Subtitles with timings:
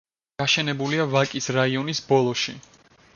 [0.43, 2.57] გაშენებულია ვაკის რაიონის ბოლოში.